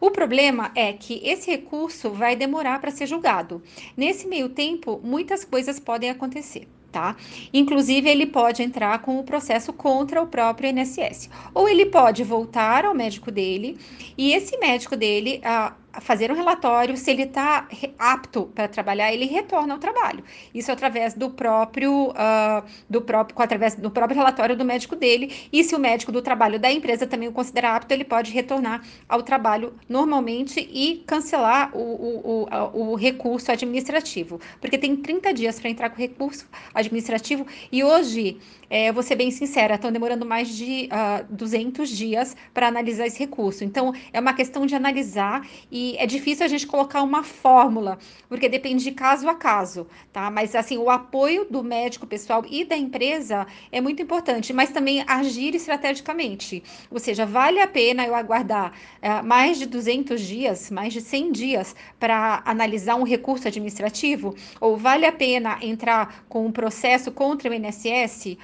O 0.00 0.10
problema 0.10 0.72
é 0.74 0.92
que 0.92 1.20
esse 1.22 1.50
recurso 1.50 2.10
vai 2.10 2.34
demorar 2.34 2.80
para 2.80 2.90
ser 2.90 3.06
julgado. 3.06 3.62
Nesse 3.96 4.26
meio 4.26 4.48
tempo, 4.48 5.00
muitas 5.02 5.44
coisas 5.44 5.78
podem 5.78 6.10
acontecer 6.10 6.66
tá? 6.90 7.16
Inclusive, 7.52 8.08
ele 8.08 8.26
pode 8.26 8.62
entrar 8.62 9.00
com 9.00 9.18
o 9.18 9.24
processo 9.24 9.72
contra 9.72 10.22
o 10.22 10.26
próprio 10.26 10.70
INSS. 10.70 11.28
Ou 11.54 11.68
ele 11.68 11.86
pode 11.86 12.22
voltar 12.24 12.84
ao 12.84 12.94
médico 12.94 13.30
dele 13.30 13.78
e 14.16 14.32
esse 14.32 14.56
médico 14.58 14.96
dele. 14.96 15.40
Ah, 15.44 15.74
fazer 16.00 16.30
um 16.30 16.34
relatório, 16.34 16.96
se 16.96 17.10
ele 17.10 17.22
está 17.22 17.68
apto 17.98 18.50
para 18.54 18.68
trabalhar, 18.68 19.12
ele 19.12 19.26
retorna 19.26 19.74
ao 19.74 19.80
trabalho. 19.80 20.22
Isso 20.54 20.70
através 20.70 21.14
do 21.14 21.30
próprio, 21.30 22.10
uh, 22.10 22.64
do 22.88 23.00
próprio, 23.00 23.40
através 23.40 23.74
do 23.74 23.90
próprio 23.90 24.16
relatório 24.16 24.56
do 24.56 24.64
médico 24.64 24.96
dele. 24.96 25.34
E 25.52 25.64
se 25.64 25.74
o 25.74 25.78
médico 25.78 26.12
do 26.12 26.22
trabalho 26.22 26.58
da 26.58 26.70
empresa 26.70 27.06
também 27.06 27.28
o 27.28 27.32
considerar 27.32 27.76
apto, 27.76 27.92
ele 27.92 28.04
pode 28.04 28.32
retornar 28.32 28.82
ao 29.08 29.22
trabalho 29.22 29.74
normalmente 29.88 30.60
e 30.60 31.04
cancelar 31.06 31.70
o, 31.76 31.80
o, 31.80 32.48
o, 32.74 32.92
o 32.92 32.94
recurso 32.94 33.50
administrativo. 33.50 34.40
Porque 34.60 34.78
tem 34.78 34.96
30 34.96 35.32
dias 35.32 35.60
para 35.60 35.70
entrar 35.70 35.90
com 35.90 35.96
o 35.96 35.98
recurso 35.98 36.46
administrativo 36.74 37.46
e 37.70 37.82
hoje 37.82 38.38
é, 38.68 38.90
vou 38.92 39.02
ser 39.02 39.16
bem 39.16 39.30
sincera, 39.30 39.76
estão 39.76 39.92
demorando 39.92 40.26
mais 40.26 40.48
de 40.48 40.86
uh, 40.86 40.88
ah, 40.90 41.24
200 41.30 41.88
dias 41.88 42.36
para 42.52 42.66
analisar 42.66 43.06
esse 43.06 43.18
recurso. 43.18 43.64
Então, 43.64 43.92
é 44.12 44.18
uma 44.18 44.32
questão 44.32 44.66
de 44.66 44.74
analisar 44.74 45.46
e 45.70 45.85
é 45.98 46.06
difícil 46.06 46.44
a 46.44 46.48
gente 46.48 46.66
colocar 46.66 47.02
uma 47.02 47.22
fórmula, 47.22 47.98
porque 48.28 48.48
depende 48.48 48.82
de 48.82 48.92
caso 48.92 49.28
a 49.28 49.34
caso, 49.34 49.86
tá? 50.12 50.30
Mas, 50.30 50.54
assim, 50.54 50.78
o 50.78 50.90
apoio 50.90 51.46
do 51.48 51.62
médico 51.62 52.06
pessoal 52.06 52.44
e 52.48 52.64
da 52.64 52.76
empresa 52.76 53.46
é 53.70 53.80
muito 53.80 54.02
importante, 54.02 54.52
mas 54.52 54.70
também 54.70 55.04
agir 55.06 55.54
estrategicamente. 55.54 56.62
Ou 56.90 56.98
seja, 56.98 57.24
vale 57.24 57.60
a 57.60 57.68
pena 57.68 58.06
eu 58.06 58.14
aguardar 58.14 58.72
uh, 58.72 59.24
mais 59.24 59.58
de 59.58 59.66
200 59.66 60.20
dias, 60.20 60.70
mais 60.70 60.92
de 60.92 61.00
100 61.00 61.32
dias 61.32 61.76
para 62.00 62.42
analisar 62.44 62.96
um 62.96 63.04
recurso 63.04 63.46
administrativo? 63.46 64.34
Ou 64.60 64.76
vale 64.76 65.06
a 65.06 65.12
pena 65.12 65.58
entrar 65.62 66.24
com 66.28 66.46
um 66.46 66.52
processo 66.52 67.12
contra 67.12 67.50
o 67.50 67.54
INSS? 67.54 68.38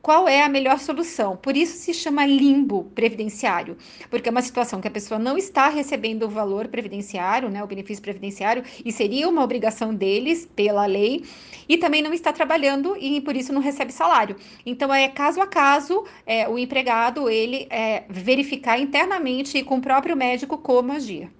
Qual 0.00 0.28
é 0.28 0.42
a 0.42 0.48
melhor 0.48 0.78
solução. 0.78 1.36
Por 1.36 1.56
isso 1.56 1.76
se 1.76 1.92
chama 1.92 2.26
limbo 2.26 2.84
previdenciário, 2.94 3.76
porque 4.10 4.28
é 4.28 4.32
uma 4.32 4.42
situação 4.42 4.80
que 4.80 4.88
a 4.88 4.90
pessoa 4.90 5.18
não 5.18 5.36
está 5.36 5.68
recebendo 5.68 6.24
o 6.24 6.28
valor 6.28 6.68
previdenciário, 6.68 7.50
né, 7.50 7.62
o 7.62 7.66
benefício 7.66 8.02
previdenciário, 8.02 8.62
e 8.84 8.92
seria 8.92 9.28
uma 9.28 9.42
obrigação 9.42 9.94
deles 9.94 10.48
pela 10.54 10.86
lei, 10.86 11.24
e 11.68 11.76
também 11.76 12.02
não 12.02 12.12
está 12.12 12.32
trabalhando 12.32 12.96
e 12.96 13.20
por 13.20 13.36
isso 13.36 13.52
não 13.52 13.60
recebe 13.60 13.92
salário. 13.92 14.36
Então 14.64 14.92
é 14.92 15.08
caso 15.08 15.40
a 15.40 15.46
caso 15.46 16.04
é, 16.26 16.48
o 16.48 16.58
empregado 16.58 17.28
ele 17.28 17.66
é, 17.70 18.04
verificar 18.08 18.78
internamente 18.78 19.58
e 19.58 19.64
com 19.64 19.78
o 19.78 19.82
próprio 19.82 20.16
médico 20.16 20.58
como 20.58 20.92
agir. 20.92 21.30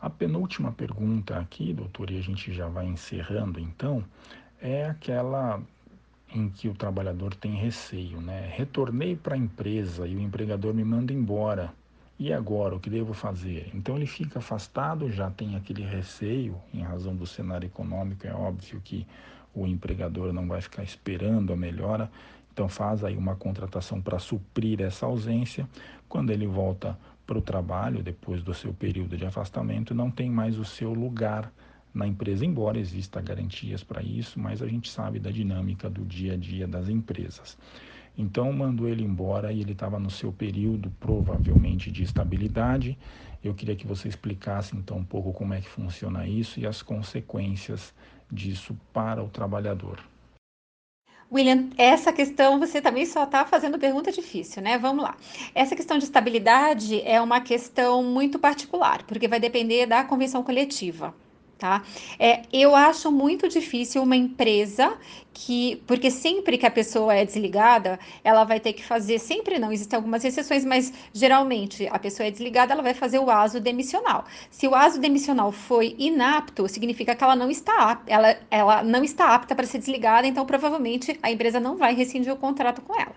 A 0.00 0.08
penúltima 0.08 0.70
pergunta 0.70 1.36
aqui, 1.38 1.74
doutor, 1.74 2.10
e 2.10 2.18
a 2.18 2.22
gente 2.22 2.52
já 2.52 2.68
vai 2.68 2.86
encerrando 2.86 3.58
então, 3.58 4.04
é 4.60 4.84
aquela 4.86 5.60
em 6.34 6.48
que 6.48 6.68
o 6.68 6.74
trabalhador 6.74 7.34
tem 7.34 7.54
receio, 7.54 8.20
né? 8.20 8.52
Retornei 8.54 9.16
para 9.16 9.34
a 9.34 9.38
empresa 9.38 10.06
e 10.06 10.14
o 10.14 10.20
empregador 10.20 10.74
me 10.74 10.84
manda 10.84 11.12
embora. 11.12 11.72
E 12.18 12.32
agora, 12.32 12.74
o 12.74 12.80
que 12.80 12.90
devo 12.90 13.14
fazer? 13.14 13.70
Então 13.72 13.96
ele 13.96 14.06
fica 14.06 14.40
afastado, 14.40 15.10
já 15.10 15.30
tem 15.30 15.54
aquele 15.54 15.84
receio, 15.84 16.56
em 16.74 16.82
razão 16.82 17.14
do 17.14 17.26
cenário 17.26 17.66
econômico, 17.66 18.26
é 18.26 18.32
óbvio 18.32 18.80
que 18.82 19.06
o 19.54 19.66
empregador 19.66 20.32
não 20.32 20.46
vai 20.46 20.60
ficar 20.60 20.82
esperando 20.82 21.52
a 21.52 21.56
melhora, 21.56 22.10
então 22.52 22.68
faz 22.68 23.04
aí 23.04 23.16
uma 23.16 23.36
contratação 23.36 24.00
para 24.00 24.18
suprir 24.18 24.80
essa 24.80 25.06
ausência. 25.06 25.68
Quando 26.08 26.30
ele 26.30 26.46
volta 26.46 26.98
para 27.24 27.38
o 27.38 27.42
trabalho, 27.42 28.02
depois 28.02 28.42
do 28.42 28.52
seu 28.52 28.72
período 28.72 29.16
de 29.16 29.24
afastamento, 29.24 29.94
não 29.94 30.10
tem 30.10 30.28
mais 30.28 30.58
o 30.58 30.64
seu 30.64 30.92
lugar 30.92 31.52
na 31.92 32.06
empresa, 32.06 32.44
embora 32.44 32.78
exista 32.78 33.20
garantias 33.20 33.82
para 33.82 34.02
isso, 34.02 34.38
mas 34.38 34.62
a 34.62 34.66
gente 34.66 34.90
sabe 34.90 35.18
da 35.18 35.30
dinâmica 35.30 35.88
do 35.88 36.04
dia 36.04 36.34
a 36.34 36.36
dia 36.36 36.66
das 36.66 36.88
empresas. 36.88 37.56
Então 38.16 38.52
mandou 38.52 38.88
ele 38.88 39.04
embora 39.04 39.52
e 39.52 39.60
ele 39.60 39.72
estava 39.72 39.98
no 39.98 40.10
seu 40.10 40.32
período 40.32 40.90
provavelmente 40.98 41.90
de 41.90 42.02
estabilidade. 42.02 42.98
Eu 43.42 43.54
queria 43.54 43.76
que 43.76 43.86
você 43.86 44.08
explicasse 44.08 44.76
então 44.76 44.98
um 44.98 45.04
pouco 45.04 45.32
como 45.32 45.54
é 45.54 45.60
que 45.60 45.68
funciona 45.68 46.26
isso 46.26 46.58
e 46.58 46.66
as 46.66 46.82
consequências 46.82 47.94
disso 48.30 48.76
para 48.92 49.22
o 49.22 49.28
trabalhador. 49.28 50.00
William, 51.30 51.68
essa 51.76 52.12
questão 52.12 52.58
você 52.58 52.80
também 52.80 53.04
só 53.06 53.24
está 53.24 53.44
fazendo 53.44 53.78
pergunta 53.78 54.10
difícil, 54.10 54.62
né? 54.62 54.78
Vamos 54.78 55.04
lá. 55.04 55.14
Essa 55.54 55.76
questão 55.76 55.98
de 55.98 56.04
estabilidade 56.04 57.00
é 57.02 57.20
uma 57.20 57.40
questão 57.40 58.02
muito 58.02 58.38
particular, 58.38 59.02
porque 59.04 59.28
vai 59.28 59.38
depender 59.38 59.86
da 59.86 60.02
convenção 60.02 60.42
coletiva 60.42 61.14
tá? 61.58 61.82
É, 62.18 62.42
eu 62.52 62.74
acho 62.74 63.10
muito 63.10 63.48
difícil 63.48 64.02
uma 64.02 64.16
empresa 64.16 64.96
que, 65.34 65.82
porque 65.86 66.10
sempre 66.10 66.56
que 66.58 66.66
a 66.66 66.70
pessoa 66.70 67.14
é 67.14 67.24
desligada, 67.24 67.98
ela 68.24 68.44
vai 68.44 68.58
ter 68.58 68.72
que 68.72 68.84
fazer, 68.84 69.18
sempre 69.18 69.58
não, 69.58 69.70
existem 69.70 69.96
algumas 69.96 70.24
exceções, 70.24 70.64
mas 70.64 70.92
geralmente 71.12 71.86
a 71.88 71.98
pessoa 71.98 72.26
é 72.26 72.30
desligada, 72.30 72.72
ela 72.72 72.82
vai 72.82 72.94
fazer 72.94 73.18
o 73.18 73.30
aso 73.30 73.60
demissional. 73.60 74.24
Se 74.50 74.66
o 74.66 74.74
aso 74.74 75.00
demissional 75.00 75.52
foi 75.52 75.94
inapto, 75.98 76.68
significa 76.68 77.14
que 77.14 77.22
ela 77.22 77.36
não 77.36 77.50
está, 77.50 78.02
ela, 78.06 78.36
ela 78.50 78.82
não 78.82 79.04
está 79.04 79.34
apta 79.34 79.54
para 79.54 79.66
ser 79.66 79.78
desligada, 79.78 80.26
então 80.26 80.44
provavelmente 80.44 81.18
a 81.22 81.30
empresa 81.30 81.60
não 81.60 81.76
vai 81.76 81.94
rescindir 81.94 82.32
o 82.32 82.36
contrato 82.36 82.82
com 82.82 83.00
ela. 83.00 83.14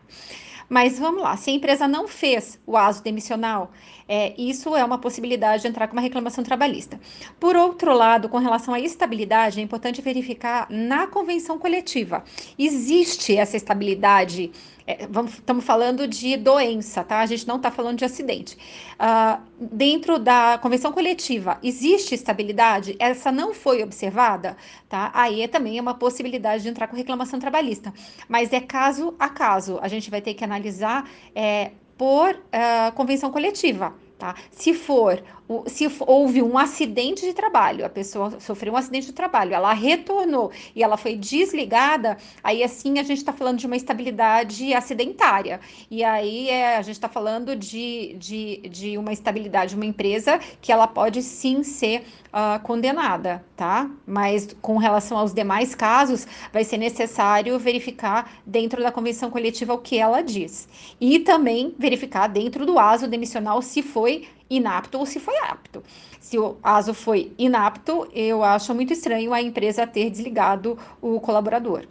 Mas 0.72 0.98
vamos 0.98 1.22
lá, 1.22 1.36
se 1.36 1.50
a 1.50 1.54
empresa 1.54 1.86
não 1.86 2.08
fez 2.08 2.58
o 2.66 2.78
aso 2.78 3.04
demissional, 3.04 3.74
é, 4.08 4.34
isso 4.38 4.74
é 4.74 4.86
uma 4.86 4.98
possibilidade 4.98 5.64
de 5.64 5.68
entrar 5.68 5.86
com 5.86 5.92
uma 5.92 6.02
reclamação 6.02 6.46
trabalhista. 6.46 6.98
Por 7.38 7.58
outro 7.58 7.94
lado, 7.94 8.30
com 8.30 8.38
relação 8.38 8.74
à 8.74 8.80
estabilidade, 8.80 9.60
é 9.60 9.64
importante 9.64 10.02
verificar 10.02 10.68
na 10.70 11.08
convenção 11.08 11.60
coletiva. 11.60 12.24
Existe 12.58 13.36
essa 13.36 13.58
estabilidade 13.58 14.50
é, 14.92 15.08
vamos, 15.10 15.34
estamos 15.34 15.64
falando 15.64 16.08
de 16.08 16.36
doença, 16.36 17.04
tá? 17.04 17.20
A 17.20 17.26
gente 17.26 17.48
não 17.48 17.56
está 17.58 17.72
falando 17.72 17.98
de 17.98 18.06
acidente. 18.06 18.58
Uh, 18.94 19.42
dentro 19.60 20.20
da 20.20 20.58
convenção 20.58 20.92
coletiva, 20.92 21.58
existe 21.64 22.14
estabilidade? 22.14 22.96
Essa 23.00 23.32
não 23.32 23.54
foi 23.54 23.82
observada, 23.84 24.58
tá? 24.90 25.12
Aí 25.14 25.42
é 25.42 25.48
também 25.48 25.78
é 25.78 25.82
uma 25.82 25.94
possibilidade 25.94 26.64
de 26.64 26.70
entrar 26.70 26.88
com 26.88 26.96
reclamação 26.96 27.40
trabalhista. 27.40 27.94
Mas 28.28 28.52
é 28.52 28.60
caso 28.60 29.16
a 29.18 29.30
caso. 29.30 29.80
A 29.82 29.88
gente 29.88 30.10
vai 30.10 30.22
ter 30.22 30.34
que 30.34 30.44
analisar 30.44 31.10
é, 31.34 31.72
por 31.98 32.36
uh, 32.36 32.92
convenção 32.94 33.32
coletiva. 33.32 33.94
Tá? 34.18 34.36
Se 34.52 34.76
for 34.76 35.24
se 35.68 35.90
houve 36.00 36.42
um 36.42 36.58
acidente 36.58 37.26
de 37.26 37.34
trabalho, 37.34 37.86
a 37.86 37.90
pessoa 37.90 38.40
sofreu 38.40 38.74
um 38.74 38.78
acidente 38.78 39.08
de 39.08 39.14
trabalho, 39.14 39.54
ela 39.54 39.74
retornou 39.74 40.52
e 40.76 40.84
ela 40.84 40.98
foi 40.98 41.16
desligada, 41.16 42.18
aí 42.44 42.64
assim 42.64 43.00
a 43.00 43.04
gente 43.04 43.18
está 43.18 43.34
falando 43.34 43.58
de 43.58 43.68
uma 43.68 43.76
estabilidade 43.76 44.74
acidentária. 44.74 45.60
E 45.90 46.04
aí 46.04 46.50
é, 46.50 46.78
a 46.78 46.82
gente 46.82 46.96
está 46.96 47.10
falando 47.10 47.56
de, 47.56 48.16
de, 48.18 48.58
de 48.70 48.98
uma 48.98 49.12
estabilidade 49.12 49.72
de 49.72 49.76
uma 49.76 49.86
empresa 49.86 50.40
que 50.62 50.72
ela 50.72 50.88
pode 50.88 51.22
sim 51.22 51.64
ser 51.64 52.04
uh, 52.32 52.60
condenada, 52.64 53.44
tá? 53.56 53.90
Mas 54.06 54.56
com 54.62 54.78
relação 54.78 55.18
aos 55.18 55.34
demais 55.34 55.76
casos, 55.76 56.28
vai 56.52 56.64
ser 56.64 56.78
necessário 56.78 57.58
verificar 57.60 58.32
dentro 58.46 58.82
da 58.82 58.92
convenção 58.92 59.30
coletiva 59.30 59.74
o 59.74 59.78
que 59.78 59.98
ela 59.98 60.22
diz. 60.22 60.68
E 61.00 61.20
também 61.20 61.76
verificar 61.78 62.28
dentro 62.28 62.66
do 62.66 62.80
aso 62.80 63.08
demissional 63.08 63.62
se 63.62 63.82
foi 63.82 64.28
inapto 64.52 65.00
ou 65.00 65.06
se 65.06 65.20
foi 65.20 65.38
apto. 65.40 65.82
Se 66.20 66.38
o 66.38 66.58
ASO 66.62 66.94
foi 66.94 67.34
inapto, 67.38 68.08
eu 68.14 68.44
acho 68.44 68.76
muito 68.76 68.94
estranho 68.94 69.34
a 69.34 69.42
empresa 69.42 69.88
ter 69.88 70.10
desligado 70.10 70.78
o 71.02 71.20
colaborador. 71.20 71.88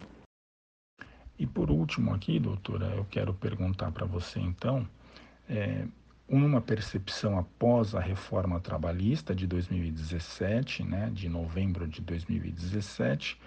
E 1.38 1.46
por 1.46 1.70
último 1.70 2.14
aqui, 2.14 2.38
doutora, 2.38 2.86
eu 2.94 3.06
quero 3.10 3.32
perguntar 3.32 3.90
para 3.90 4.04
você 4.04 4.38
então, 4.38 4.86
é, 5.48 5.86
uma 6.28 6.60
percepção 6.60 7.38
após 7.38 7.94
a 7.94 8.00
reforma 8.00 8.60
trabalhista 8.60 9.34
de 9.34 9.46
2017, 9.46 10.84
né, 10.84 11.10
de 11.12 11.28
novembro 11.28 11.88
de 11.88 12.02
2017, 12.02 13.40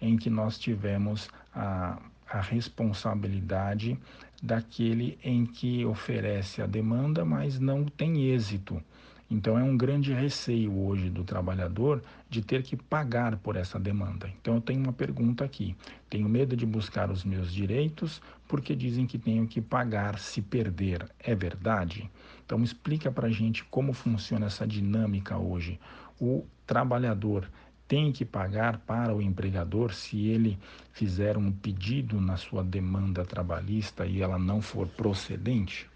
em 0.00 0.16
que 0.16 0.30
nós 0.30 0.58
tivemos 0.58 1.28
a, 1.52 2.00
a 2.30 2.40
responsabilidade 2.40 3.98
daquele 4.40 5.18
em 5.22 5.44
que 5.44 5.84
oferece 5.84 6.62
a 6.62 6.66
demanda, 6.66 7.24
mas 7.24 7.58
não 7.58 7.84
tem 7.84 8.30
êxito. 8.30 8.82
Então 9.30 9.56
é 9.56 9.62
um 9.62 9.76
grande 9.76 10.12
receio 10.12 10.76
hoje 10.76 11.08
do 11.08 11.22
trabalhador 11.22 12.02
de 12.28 12.42
ter 12.42 12.64
que 12.64 12.76
pagar 12.76 13.36
por 13.36 13.54
essa 13.54 13.78
demanda. 13.78 14.28
Então 14.40 14.54
eu 14.54 14.60
tenho 14.60 14.80
uma 14.80 14.92
pergunta 14.92 15.44
aqui. 15.44 15.76
Tenho 16.08 16.28
medo 16.28 16.56
de 16.56 16.66
buscar 16.66 17.10
os 17.10 17.24
meus 17.24 17.52
direitos 17.52 18.20
porque 18.48 18.74
dizem 18.74 19.06
que 19.06 19.18
tenho 19.18 19.46
que 19.46 19.60
pagar 19.60 20.18
se 20.18 20.42
perder. 20.42 21.08
É 21.20 21.32
verdade? 21.32 22.10
Então 22.44 22.60
explica 22.64 23.12
para 23.12 23.30
gente 23.30 23.64
como 23.64 23.92
funciona 23.92 24.46
essa 24.46 24.66
dinâmica 24.66 25.38
hoje. 25.38 25.78
O 26.20 26.44
trabalhador 26.66 27.48
tem 27.90 28.12
que 28.12 28.24
pagar 28.24 28.78
para 28.86 29.12
o 29.12 29.20
empregador 29.20 29.92
se 29.92 30.28
ele 30.28 30.56
fizer 30.92 31.36
um 31.36 31.50
pedido 31.50 32.20
na 32.20 32.36
sua 32.36 32.62
demanda 32.62 33.24
trabalhista 33.24 34.06
e 34.06 34.22
ela 34.22 34.38
não 34.38 34.62
for 34.62 34.86
procedente? 34.86 35.90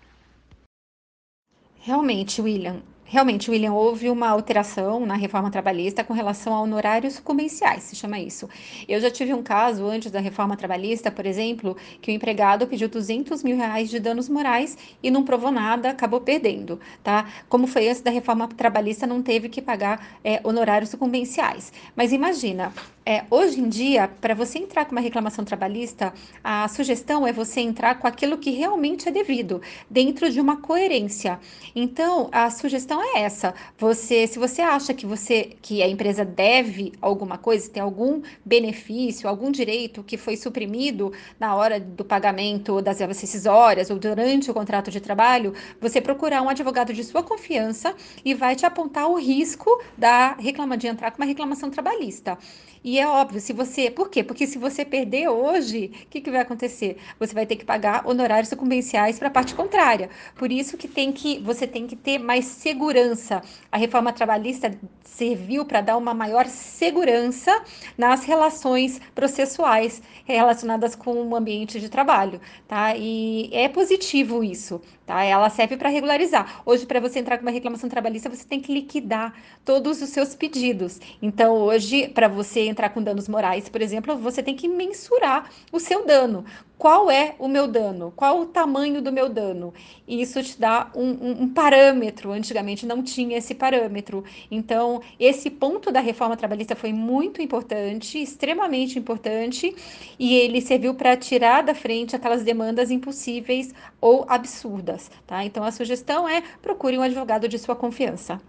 Realmente, 1.78 2.42
William, 2.42 2.82
Realmente, 3.06 3.50
William, 3.50 3.75
houve 3.75 4.08
uma 4.08 4.28
alteração 4.28 5.04
na 5.04 5.14
reforma 5.14 5.50
trabalhista 5.50 6.02
com 6.02 6.14
relação 6.14 6.54
a 6.54 6.61
honorários 6.62 7.14
sucumbenciais, 7.14 7.82
se 7.82 7.94
chama 7.94 8.18
isso. 8.18 8.49
Eu 8.88 8.99
já 8.99 9.11
tive 9.11 9.34
um 9.34 9.42
caso 9.42 9.87
antes 9.87 10.11
da 10.11 10.20
reforma 10.20 10.56
trabalhista, 10.56 11.11
por 11.11 11.26
exemplo, 11.26 11.76
que 12.00 12.11
o 12.11 12.14
empregado 12.14 12.66
pediu 12.66 12.88
200 12.88 13.42
mil 13.42 13.56
reais 13.56 13.90
de 13.90 14.00
danos 14.00 14.28
morais 14.28 14.78
e 15.02 15.11
não 15.11 15.23
provou 15.23 15.52
nada, 15.52 15.90
acabou 15.90 16.20
perdendo, 16.23 16.80
tá? 17.02 17.28
Como 17.46 17.66
foi 17.66 17.88
antes 17.88 18.00
da 18.00 18.11
reforma 18.11 18.49
trabalhista, 18.49 19.06
não 19.06 19.23
teve 19.23 19.50
que 19.50 19.61
pagar 19.61 20.18
é, 20.25 20.40
honorários 20.42 20.88
sucumbenciais. 20.88 21.73
Mas 21.94 22.11
imagina, 22.11 22.73
é, 23.06 23.25
hoje 23.30 23.61
em 23.61 23.68
dia, 23.68 24.08
para 24.08 24.34
você 24.34 24.58
entrar 24.58 24.87
com 24.87 24.92
uma 24.92 25.00
reclamação 25.00 25.44
trabalhista, 25.44 26.14
a 26.42 26.66
sugestão 26.68 27.26
é 27.26 27.32
você 27.34 27.61
entrar 27.61 27.99
com 27.99 28.06
aquilo 28.06 28.38
que 28.38 28.50
realmente 28.50 29.06
é 29.06 29.12
devido, 29.12 29.61
dentro 29.90 30.30
de 30.30 30.40
uma 30.40 30.56
coerência. 30.56 31.38
Então, 31.76 32.30
a 32.32 32.49
sugestão 32.49 32.93
é 33.02 33.22
essa. 33.22 33.54
Você, 33.78 34.26
se 34.26 34.38
você 34.38 34.62
acha 34.62 34.92
que 34.92 35.06
você, 35.06 35.56
que 35.62 35.82
a 35.82 35.88
empresa 35.88 36.24
deve 36.24 36.92
alguma 37.00 37.38
coisa, 37.38 37.70
tem 37.70 37.82
algum 37.82 38.22
benefício, 38.44 39.28
algum 39.28 39.50
direito 39.50 40.02
que 40.02 40.16
foi 40.16 40.36
suprimido 40.36 41.12
na 41.38 41.54
hora 41.54 41.80
do 41.80 42.04
pagamento 42.04 42.82
das 42.82 42.98
verbas 42.98 43.20
rescisórias 43.20 43.90
ou 43.90 43.98
durante 43.98 44.50
o 44.50 44.54
contrato 44.54 44.90
de 44.90 45.00
trabalho, 45.00 45.54
você 45.80 46.00
procurar 46.00 46.42
um 46.42 46.48
advogado 46.48 46.92
de 46.92 47.02
sua 47.04 47.22
confiança 47.22 47.94
e 48.24 48.34
vai 48.34 48.54
te 48.54 48.66
apontar 48.66 49.08
o 49.08 49.18
risco 49.18 49.82
da 49.96 50.34
reclama 50.34 50.76
de 50.76 50.86
entrar 50.86 51.10
com 51.10 51.18
uma 51.18 51.26
reclamação 51.26 51.70
trabalhista. 51.70 52.38
E 52.84 52.98
é 53.00 53.08
óbvio, 53.08 53.40
se 53.40 53.54
você. 53.54 53.90
Por 53.90 54.10
quê? 54.10 54.22
Porque 54.22 54.46
se 54.46 54.58
você 54.58 54.84
perder 54.84 55.28
hoje, 55.28 55.90
o 56.04 56.08
que, 56.10 56.20
que 56.20 56.30
vai 56.30 56.42
acontecer? 56.42 56.98
Você 57.18 57.32
vai 57.32 57.46
ter 57.46 57.56
que 57.56 57.64
pagar 57.64 58.06
honorários 58.06 58.50
sucumbenciais 58.50 59.18
para 59.18 59.28
a 59.28 59.30
parte 59.30 59.54
contrária. 59.54 60.10
Por 60.36 60.52
isso 60.52 60.76
que 60.76 60.86
tem 60.86 61.10
que 61.10 61.38
você 61.40 61.66
tem 61.66 61.86
que 61.86 61.96
ter 61.96 62.18
mais 62.18 62.44
segurança. 62.44 63.40
A 63.72 63.78
reforma 63.78 64.12
trabalhista 64.12 64.70
serviu 65.14 65.64
para 65.64 65.80
dar 65.80 65.96
uma 65.96 66.12
maior 66.12 66.46
segurança 66.46 67.62
nas 67.96 68.24
relações 68.24 69.00
processuais 69.14 70.02
relacionadas 70.24 70.96
com 70.96 71.22
o 71.22 71.36
ambiente 71.36 71.80
de 71.80 71.88
trabalho, 71.88 72.40
tá? 72.66 72.96
E 72.96 73.48
é 73.52 73.68
positivo 73.68 74.42
isso, 74.42 74.82
tá? 75.06 75.22
Ela 75.22 75.48
serve 75.50 75.76
para 75.76 75.88
regularizar. 75.88 76.62
Hoje, 76.66 76.84
para 76.84 76.98
você 76.98 77.20
entrar 77.20 77.38
com 77.38 77.42
uma 77.42 77.52
reclamação 77.52 77.88
trabalhista, 77.88 78.28
você 78.28 78.44
tem 78.44 78.60
que 78.60 78.72
liquidar 78.72 79.32
todos 79.64 80.02
os 80.02 80.08
seus 80.10 80.34
pedidos. 80.34 81.00
Então, 81.22 81.54
hoje, 81.54 82.08
para 82.08 82.26
você 82.26 82.62
entrar 82.74 82.90
com 82.90 83.02
danos 83.02 83.28
morais, 83.28 83.68
por 83.68 83.80
exemplo, 83.80 84.16
você 84.16 84.42
tem 84.42 84.54
que 84.54 84.68
mensurar 84.68 85.48
o 85.72 85.78
seu 85.78 86.04
dano. 86.04 86.44
Qual 86.76 87.08
é 87.08 87.36
o 87.38 87.46
meu 87.46 87.68
dano? 87.68 88.12
Qual 88.16 88.40
o 88.40 88.46
tamanho 88.46 89.00
do 89.00 89.12
meu 89.12 89.28
dano? 89.28 89.72
E 90.08 90.20
isso 90.20 90.42
te 90.42 90.58
dá 90.60 90.90
um, 90.94 91.08
um, 91.08 91.42
um 91.42 91.48
parâmetro. 91.48 92.32
Antigamente 92.32 92.84
não 92.84 93.00
tinha 93.02 93.38
esse 93.38 93.54
parâmetro. 93.54 94.24
Então, 94.50 95.00
esse 95.18 95.48
ponto 95.48 95.92
da 95.92 96.00
reforma 96.00 96.36
trabalhista 96.36 96.74
foi 96.74 96.92
muito 96.92 97.40
importante, 97.40 98.20
extremamente 98.20 98.98
importante, 98.98 99.74
e 100.18 100.34
ele 100.34 100.60
serviu 100.60 100.94
para 100.94 101.16
tirar 101.16 101.62
da 101.62 101.74
frente 101.74 102.16
aquelas 102.16 102.42
demandas 102.42 102.90
impossíveis 102.90 103.72
ou 104.00 104.26
absurdas. 104.28 105.10
Tá? 105.26 105.44
Então, 105.44 105.62
a 105.62 105.70
sugestão 105.70 106.28
é 106.28 106.42
procure 106.60 106.98
um 106.98 107.02
advogado 107.02 107.48
de 107.48 107.58
sua 107.58 107.76
confiança. 107.76 108.40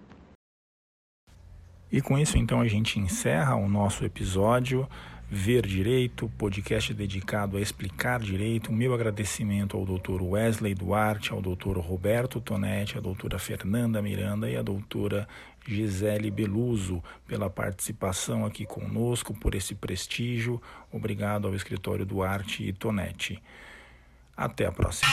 E 1.92 2.02
com 2.02 2.18
isso, 2.18 2.38
então, 2.38 2.62
a 2.62 2.68
gente 2.68 3.00
encerra 3.00 3.56
o 3.56 3.70
nosso 3.70 4.04
episódio 4.04 4.88
Ver 5.30 5.66
Direito, 5.66 6.32
podcast 6.38 6.94
dedicado 6.94 7.58
a 7.58 7.62
explicar 7.62 8.20
direito. 8.20 8.72
Meu 8.72 8.94
agradecimento 8.94 9.76
ao 9.76 9.86
Dr. 9.86 10.22
Wesley 10.22 10.76
Duarte, 10.76 11.32
ao 11.32 11.42
Dr. 11.42 11.80
Roberto 11.80 12.40
Tonetti, 12.40 12.98
à 12.98 13.02
doutora 13.02 13.40
Fernanda 13.40 14.02
Miranda 14.02 14.50
e 14.50 14.56
à 14.56 14.62
doutora 14.62 15.28
Gisele 15.68 16.30
Beluso 16.30 17.04
pela 17.28 17.50
participação 17.50 18.46
aqui 18.46 18.66
conosco, 18.66 19.34
por 19.34 19.56
esse 19.56 19.74
prestígio. 19.74 20.62
Obrigado 20.92 21.48
ao 21.48 21.56
escritório 21.56 22.06
Duarte 22.06 22.64
e 22.64 22.72
Tonetti. 22.72 23.42
Até 24.38 24.68
a 24.68 24.72
próxima. 24.72 25.10